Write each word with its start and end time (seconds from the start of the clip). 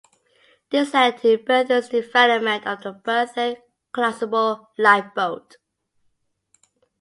This 0.71 0.95
led 0.95 1.19
to 1.19 1.37
Berthon's 1.37 1.89
development 1.89 2.65
of 2.65 2.81
the 2.81 2.91
Berthon 2.91 3.57
Collapsible 3.93 4.71
Lifeboat. 4.75 5.57